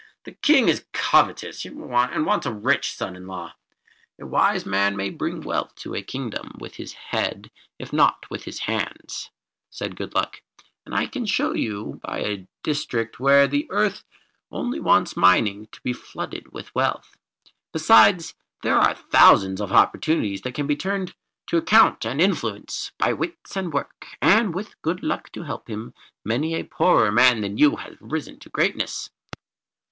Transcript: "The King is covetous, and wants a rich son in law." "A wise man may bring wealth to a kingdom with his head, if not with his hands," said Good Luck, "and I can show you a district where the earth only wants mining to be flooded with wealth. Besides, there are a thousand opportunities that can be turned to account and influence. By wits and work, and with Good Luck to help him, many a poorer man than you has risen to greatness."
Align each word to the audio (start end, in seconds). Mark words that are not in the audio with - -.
"The 0.23 0.31
King 0.31 0.67
is 0.67 0.85
covetous, 0.93 1.63
and 1.63 1.87
wants 2.25 2.45
a 2.47 2.51
rich 2.51 2.95
son 2.95 3.15
in 3.15 3.27
law." 3.27 3.53
"A 4.19 4.25
wise 4.25 4.65
man 4.65 4.95
may 4.95 5.11
bring 5.11 5.41
wealth 5.41 5.75
to 5.75 5.93
a 5.93 6.01
kingdom 6.01 6.53
with 6.59 6.77
his 6.77 6.93
head, 6.93 7.51
if 7.77 7.93
not 7.93 8.27
with 8.31 8.45
his 8.45 8.61
hands," 8.61 9.29
said 9.69 9.95
Good 9.95 10.15
Luck, 10.15 10.41
"and 10.87 10.95
I 10.95 11.05
can 11.05 11.27
show 11.27 11.53
you 11.53 12.01
a 12.09 12.47
district 12.63 13.19
where 13.19 13.45
the 13.47 13.67
earth 13.69 14.03
only 14.51 14.79
wants 14.79 15.15
mining 15.15 15.67
to 15.67 15.79
be 15.81 15.93
flooded 15.93 16.51
with 16.51 16.73
wealth. 16.73 17.15
Besides, 17.71 18.33
there 18.63 18.79
are 18.79 18.93
a 18.93 19.03
thousand 19.11 19.61
opportunities 19.61 20.41
that 20.41 20.55
can 20.55 20.65
be 20.65 20.75
turned 20.75 21.13
to 21.45 21.57
account 21.57 22.05
and 22.07 22.19
influence. 22.19 22.91
By 22.97 23.13
wits 23.13 23.55
and 23.55 23.71
work, 23.71 24.07
and 24.19 24.55
with 24.55 24.81
Good 24.81 25.03
Luck 25.03 25.31
to 25.33 25.43
help 25.43 25.67
him, 25.69 25.93
many 26.25 26.55
a 26.55 26.63
poorer 26.63 27.11
man 27.11 27.41
than 27.41 27.59
you 27.59 27.75
has 27.75 27.97
risen 28.01 28.39
to 28.39 28.49
greatness." 28.49 29.11